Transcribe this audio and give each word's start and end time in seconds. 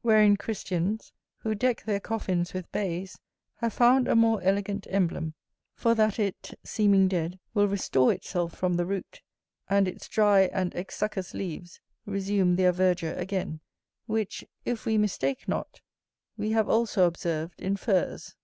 Wherein 0.00 0.38
Christians, 0.38 1.12
who 1.40 1.54
deck 1.54 1.84
their 1.84 2.00
coffins 2.00 2.54
with 2.54 2.72
bays, 2.72 3.18
have 3.56 3.74
found 3.74 4.08
a 4.08 4.16
more 4.16 4.40
elegant 4.40 4.86
emblem; 4.88 5.34
for 5.74 5.94
that 5.94 6.18
it, 6.18 6.58
seeming 6.64 7.06
dead, 7.06 7.38
will 7.52 7.68
restore 7.68 8.10
itself 8.10 8.54
from 8.54 8.76
the 8.78 8.86
root, 8.86 9.20
and 9.68 9.86
its 9.86 10.08
dry 10.08 10.48
and 10.54 10.74
exsuccous 10.74 11.34
leaves 11.34 11.82
resume 12.06 12.56
their 12.56 12.72
verdure 12.72 13.12
again; 13.18 13.60
which, 14.06 14.42
if 14.64 14.86
we 14.86 14.96
mistake 14.96 15.46
not, 15.46 15.82
we 16.38 16.52
have 16.52 16.70
also 16.70 17.06
observed 17.06 17.60
in 17.60 17.76
furze. 17.76 18.36